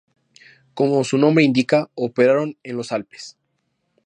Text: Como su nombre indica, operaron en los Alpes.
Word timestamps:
Como 0.73 1.03
su 1.03 1.19
nombre 1.19 1.43
indica, 1.43 1.91
operaron 1.93 2.57
en 2.63 2.75
los 2.75 2.91
Alpes. 2.91 3.37